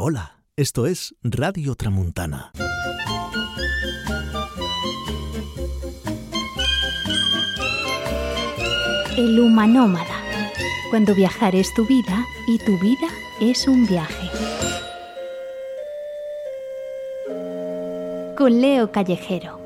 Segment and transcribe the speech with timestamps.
[0.00, 2.52] Hola, esto es Radio Tramuntana.
[9.16, 10.04] El humanómada.
[10.90, 13.08] Cuando viajar es tu vida y tu vida
[13.40, 14.30] es un viaje.
[18.36, 19.57] Con Leo Callejero.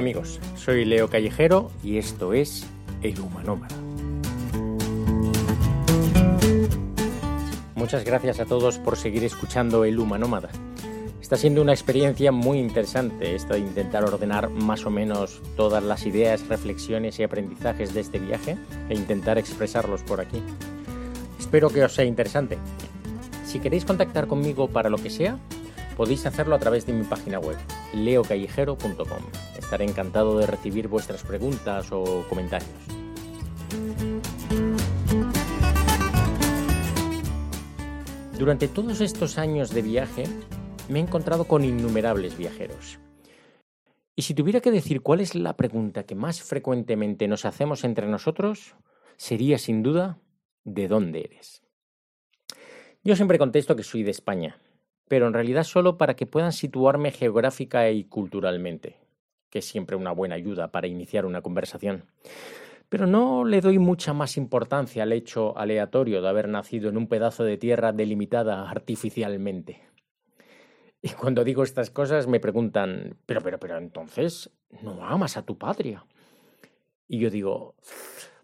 [0.00, 2.66] Amigos, soy Leo Callejero y esto es
[3.02, 3.76] El Humanómada.
[7.74, 10.48] Muchas gracias a todos por seguir escuchando El Humanómada.
[11.20, 16.06] Está siendo una experiencia muy interesante esto de intentar ordenar más o menos todas las
[16.06, 18.56] ideas, reflexiones y aprendizajes de este viaje
[18.88, 20.42] e intentar expresarlos por aquí.
[21.38, 22.56] Espero que os sea interesante.
[23.44, 25.36] Si queréis contactar conmigo para lo que sea,
[25.94, 27.58] podéis hacerlo a través de mi página web,
[27.94, 29.22] leocallejero.com.
[29.58, 32.68] Estaré encantado de recibir vuestras preguntas o comentarios.
[38.38, 40.24] Durante todos estos años de viaje
[40.88, 42.98] me he encontrado con innumerables viajeros.
[44.16, 48.06] Y si tuviera que decir cuál es la pregunta que más frecuentemente nos hacemos entre
[48.06, 48.74] nosotros,
[49.16, 50.18] sería sin duda,
[50.64, 51.62] ¿de dónde eres?
[53.04, 54.58] Yo siempre contesto que soy de España,
[55.10, 59.00] pero en realidad solo para que puedan situarme geográfica y culturalmente,
[59.50, 62.04] que es siempre una buena ayuda para iniciar una conversación.
[62.88, 67.08] Pero no le doy mucha más importancia al hecho aleatorio de haber nacido en un
[67.08, 69.82] pedazo de tierra delimitada artificialmente.
[71.02, 75.58] Y cuando digo estas cosas me preguntan, pero, pero, pero entonces, ¿no amas a tu
[75.58, 76.06] patria?
[77.08, 77.74] Y yo digo,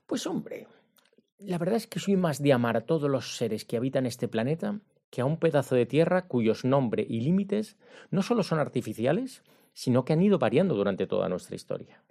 [0.09, 0.67] pues hombre,
[1.39, 4.27] la verdad es que soy más de amar a todos los seres que habitan este
[4.27, 4.81] planeta
[5.17, 7.78] que a un pedazo de tierra cuyos nombre y límites
[8.11, 12.03] no solo son artificiales, sino que han ido variando durante toda nuestra historia.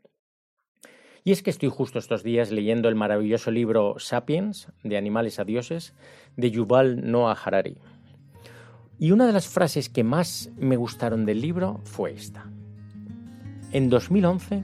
[1.24, 5.44] Y es que estoy justo estos días leyendo el maravilloso libro Sapiens, de animales a
[5.44, 5.94] dioses,
[6.36, 7.78] de Yuval Noah Harari.
[8.98, 12.50] Y una de las frases que más me gustaron del libro fue esta.
[13.72, 14.64] En 2011,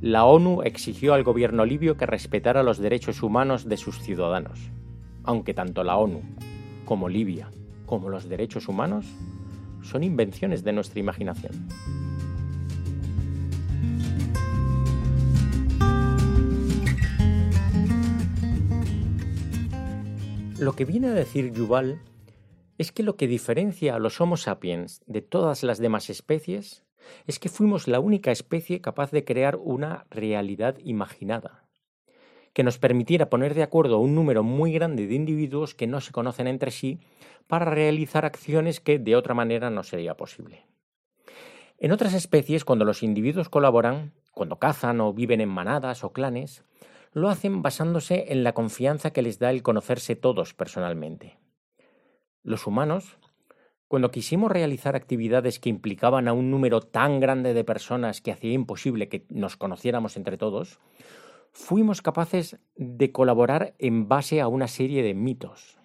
[0.00, 4.70] la ONU exigió al gobierno libio que respetara los derechos humanos de sus ciudadanos,
[5.24, 6.22] aunque tanto la ONU
[6.84, 7.50] como Libia
[7.92, 9.04] como los derechos humanos
[9.82, 11.68] son invenciones de nuestra imaginación.
[20.58, 22.00] Lo que viene a decir Yuval
[22.78, 26.86] es que lo que diferencia a los Homo sapiens de todas las demás especies
[27.26, 31.61] es que fuimos la única especie capaz de crear una realidad imaginada,
[32.52, 36.12] que nos permitiera poner de acuerdo un número muy grande de individuos que no se
[36.12, 37.00] conocen entre sí
[37.46, 40.66] para realizar acciones que de otra manera no sería posible.
[41.78, 46.64] En otras especies, cuando los individuos colaboran, cuando cazan o viven en manadas o clanes,
[47.12, 51.38] lo hacen basándose en la confianza que les da el conocerse todos personalmente.
[52.42, 53.18] Los humanos,
[53.88, 58.52] cuando quisimos realizar actividades que implicaban a un número tan grande de personas que hacía
[58.52, 60.80] imposible que nos conociéramos entre todos,
[61.52, 65.78] fuimos capaces de colaborar en base a una serie de mitos.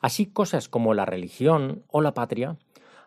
[0.00, 2.58] Así cosas como la religión o la patria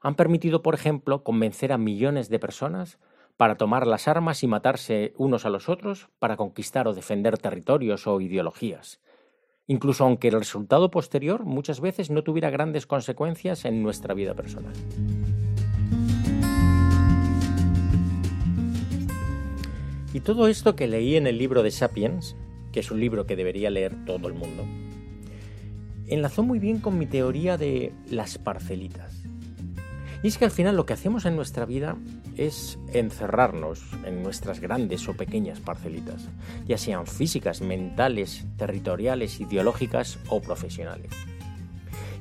[0.01, 2.99] han permitido, por ejemplo, convencer a millones de personas
[3.35, 8.07] para tomar las armas y matarse unos a los otros para conquistar o defender territorios
[8.07, 8.99] o ideologías,
[9.67, 14.73] incluso aunque el resultado posterior muchas veces no tuviera grandes consecuencias en nuestra vida personal.
[20.13, 22.35] Y todo esto que leí en el libro de Sapiens,
[22.71, 24.65] que es un libro que debería leer todo el mundo,
[26.07, 29.23] enlazó muy bien con mi teoría de las parcelitas.
[30.23, 31.97] Y es que al final lo que hacemos en nuestra vida
[32.37, 36.29] es encerrarnos en nuestras grandes o pequeñas parcelitas,
[36.65, 41.11] ya sean físicas, mentales, territoriales, ideológicas o profesionales.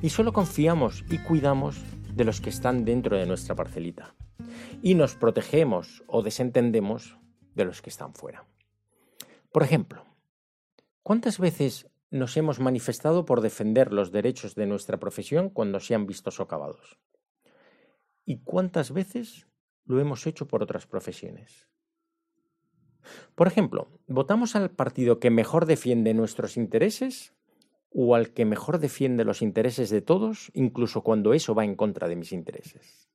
[0.01, 1.77] Y solo confiamos y cuidamos
[2.13, 4.13] de los que están dentro de nuestra parcelita.
[4.83, 7.17] Y nos protegemos o desentendemos
[7.57, 8.45] de los que están fuera.
[9.51, 10.05] Por ejemplo,
[11.03, 16.07] ¿cuántas veces nos hemos manifestado por defender los derechos de nuestra profesión cuando se han
[16.07, 16.97] visto socavados.
[18.25, 19.47] ¿Y cuántas veces
[19.85, 21.67] lo hemos hecho por otras profesiones?
[23.35, 27.33] Por ejemplo, ¿votamos al partido que mejor defiende nuestros intereses
[27.89, 32.07] o al que mejor defiende los intereses de todos, incluso cuando eso va en contra
[32.07, 33.09] de mis intereses?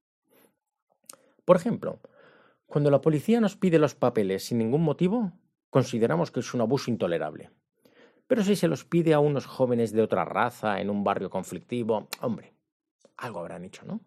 [1.44, 2.00] Por ejemplo,
[2.72, 5.34] cuando la policía nos pide los papeles sin ningún motivo,
[5.68, 7.50] consideramos que es un abuso intolerable
[8.26, 12.08] Pero si se los pide a unos jóvenes de otra raza en un barrio conflictivo,
[12.22, 12.54] hombre,
[13.18, 14.00] algo habrán hecho, ¿no?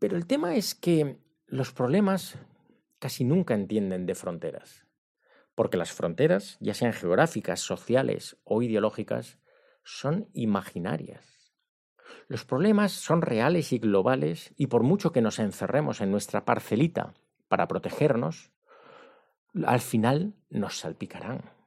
[0.00, 2.36] Pero el tema es que los problemas
[2.98, 4.84] casi nunca entienden de fronteras,
[5.54, 9.38] porque las fronteras, ya sean geográficas, sociales o ideológicas,
[9.84, 11.37] son imaginarias.
[12.28, 17.14] Los problemas son reales y globales y por mucho que nos encerremos en nuestra parcelita
[17.48, 18.50] para protegernos,
[19.66, 21.58] al final nos salpicarán.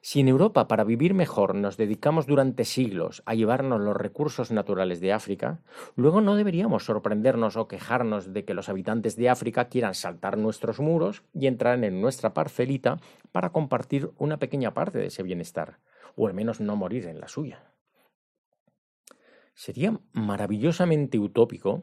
[0.00, 5.00] Si en Europa para vivir mejor nos dedicamos durante siglos a llevarnos los recursos naturales
[5.00, 5.60] de África,
[5.96, 10.78] luego no deberíamos sorprendernos o quejarnos de que los habitantes de África quieran saltar nuestros
[10.78, 13.00] muros y entrar en nuestra parcelita
[13.32, 15.78] para compartir una pequeña parte de ese bienestar,
[16.14, 17.64] o al menos no morir en la suya.
[19.58, 21.82] Sería maravillosamente utópico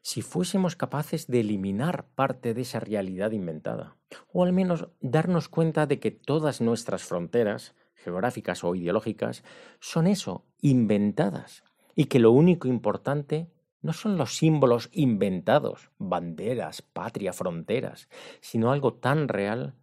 [0.00, 3.96] si fuésemos capaces de eliminar parte de esa realidad inventada,
[4.32, 9.42] o al menos darnos cuenta de que todas nuestras fronteras, geográficas o ideológicas,
[9.80, 11.64] son eso, inventadas,
[11.96, 13.50] y que lo único importante
[13.82, 18.08] no son los símbolos inventados, banderas, patria, fronteras,
[18.40, 19.74] sino algo tan real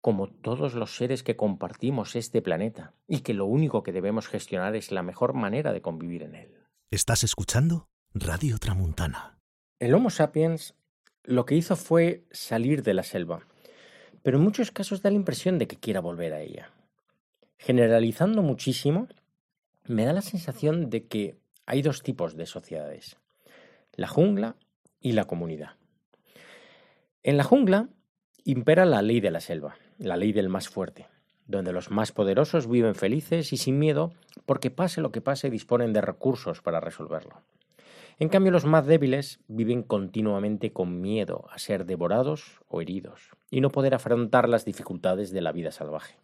[0.00, 4.74] como todos los seres que compartimos este planeta, y que lo único que debemos gestionar
[4.76, 6.55] es la mejor manera de convivir en él.
[6.92, 7.88] ¿Estás escuchando?
[8.14, 9.40] Radio Tramuntana.
[9.80, 10.76] El Homo sapiens
[11.24, 13.44] lo que hizo fue salir de la selva,
[14.22, 16.70] pero en muchos casos da la impresión de que quiera volver a ella.
[17.58, 19.08] Generalizando muchísimo,
[19.82, 21.36] me da la sensación de que
[21.66, 23.16] hay dos tipos de sociedades,
[23.94, 24.54] la jungla
[25.00, 25.70] y la comunidad.
[27.24, 27.88] En la jungla
[28.44, 31.08] impera la ley de la selva, la ley del más fuerte,
[31.46, 34.12] donde los más poderosos viven felices y sin miedo
[34.44, 37.42] porque pase lo que pase disponen de recursos para resolverlo.
[38.18, 43.60] En cambio, los más débiles viven continuamente con miedo a ser devorados o heridos y
[43.60, 46.18] no poder afrontar las dificultades de la vida salvaje.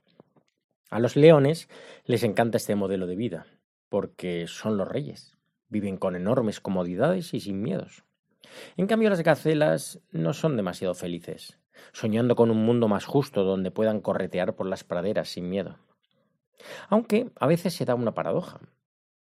[0.91, 1.69] A los leones
[2.05, 3.47] les encanta este modelo de vida,
[3.89, 5.37] porque son los reyes,
[5.69, 8.05] viven con enormes comodidades y sin miedos.
[8.77, 11.59] En cambio, las gacelas no son demasiado felices,
[11.93, 15.79] soñando con un mundo más justo donde puedan corretear por las praderas sin miedo.
[16.89, 18.61] Aunque a veces se da una paradoja,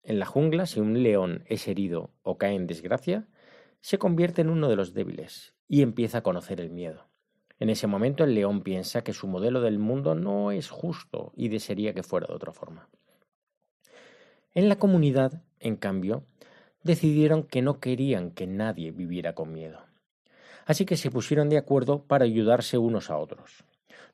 [0.03, 3.27] en la jungla, si un león es herido o cae en desgracia,
[3.81, 7.07] se convierte en uno de los débiles y empieza a conocer el miedo.
[7.59, 11.49] En ese momento el león piensa que su modelo del mundo no es justo y
[11.49, 12.89] desearía que fuera de otra forma.
[14.55, 16.25] En la comunidad, en cambio,
[16.83, 19.85] decidieron que no querían que nadie viviera con miedo.
[20.65, 23.63] Así que se pusieron de acuerdo para ayudarse unos a otros.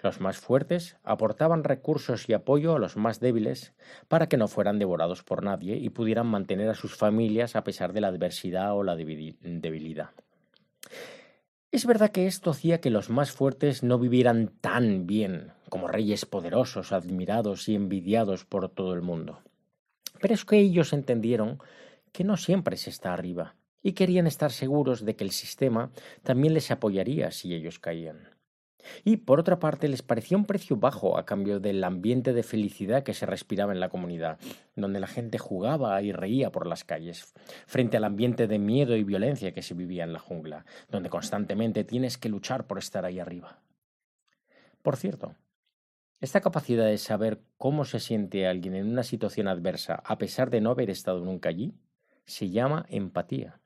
[0.02, 3.74] Los más fuertes aportaban recursos y apoyo a los más débiles
[4.08, 7.94] para que no fueran devorados por nadie y pudieran mantener a sus familias a pesar
[7.94, 10.12] de la adversidad o la debilidad.
[11.72, 16.26] Es verdad que esto hacía que los más fuertes no vivieran tan bien como reyes
[16.26, 19.42] poderosos, admirados y envidiados por todo el mundo.
[20.22, 21.60] Pero es que ellos entendieron
[22.14, 25.92] que no siempre se está arriba y querían estar seguros de que el sistema
[26.24, 28.38] también les apoyaría si ellos caían.
[29.04, 33.04] Y por otra parte les parecía un precio bajo a cambio del ambiente de felicidad
[33.04, 34.40] que se respiraba en la comunidad,
[34.76, 37.34] donde la gente jugaba y reía por las calles,
[37.66, 41.84] frente al ambiente de miedo y violencia que se vivía en la jungla, donde constantemente
[41.84, 43.62] tienes que luchar por estar ahí arriba.
[44.82, 45.36] Por cierto,
[46.20, 50.62] esta capacidad de saber cómo se siente alguien en una situación adversa a pesar de
[50.62, 51.76] no haber estado nunca allí,
[52.26, 53.60] se llama empatía.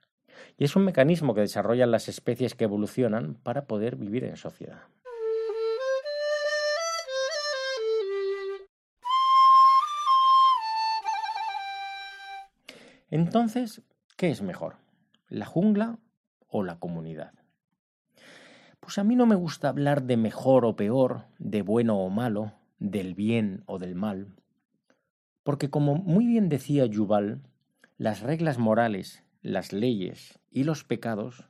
[0.58, 4.82] Y es un mecanismo que desarrollan las especies que evolucionan para poder vivir en sociedad.
[13.10, 13.82] Entonces,
[14.16, 14.78] ¿qué es mejor?
[15.28, 16.00] ¿La jungla
[16.48, 17.34] o la comunidad?
[18.80, 22.54] Pues a mí no me gusta hablar de mejor o peor, de bueno o malo,
[22.80, 24.34] del bien o del mal,
[25.44, 27.42] porque como muy bien decía Yuval,
[27.98, 31.50] las reglas morales, las leyes y los pecados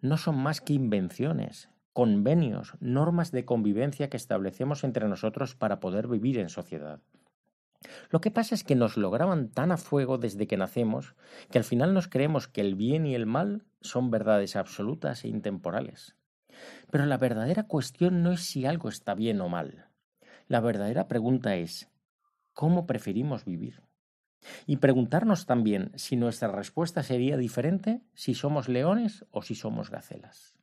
[0.00, 6.08] no son más que invenciones, convenios, normas de convivencia que establecemos entre nosotros para poder
[6.08, 7.00] vivir en sociedad.
[8.10, 11.14] Lo que pasa es que nos lograban tan a fuego desde que nacemos
[11.50, 15.28] que al final nos creemos que el bien y el mal son verdades absolutas e
[15.28, 16.16] intemporales.
[16.90, 19.86] Pero la verdadera cuestión no es si algo está bien o mal.
[20.48, 21.88] La verdadera pregunta es
[22.52, 23.87] ¿cómo preferimos vivir?
[24.66, 30.54] Y preguntarnos también si nuestra respuesta sería diferente si somos leones o si somos gacelas.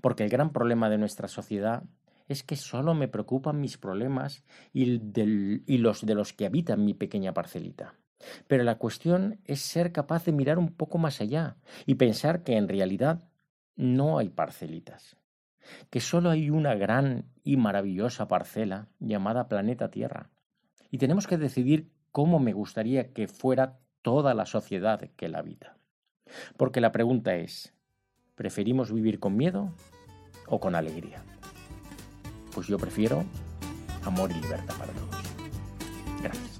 [0.00, 1.84] Porque el gran problema de nuestra sociedad
[2.28, 4.98] es que solo me preocupan mis problemas y,
[5.78, 7.94] los de los que habitan mi pequeña parcelita.
[8.46, 11.56] Pero la cuestión es ser capaz de mirar un poco más allá
[11.86, 13.28] y pensar que en realidad
[13.74, 15.16] no hay parcelitas,
[15.90, 20.30] que solo hay una gran y maravillosa parcela llamada planeta Tierra.
[20.90, 25.78] Y tenemos que decidir cómo me gustaría que fuera toda la sociedad que la habita.
[26.56, 27.74] Porque la pregunta es,
[28.34, 29.72] ¿preferimos vivir con miedo
[30.46, 31.24] o con alegría?
[32.54, 33.24] Pues yo prefiero
[34.04, 35.22] amor y libertad para todos.
[36.22, 36.58] Gracias.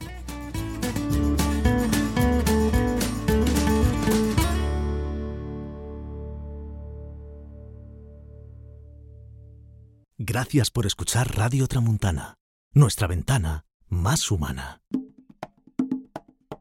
[10.19, 12.37] Gracias por escuchar Radio Tramuntana,
[12.73, 14.81] nuestra ventana más humana.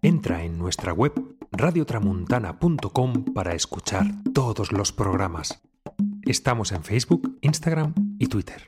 [0.03, 1.13] Entra en nuestra web
[1.51, 5.61] radiotramuntana.com para escuchar todos los programas.
[6.23, 8.67] Estamos en Facebook, Instagram y Twitter.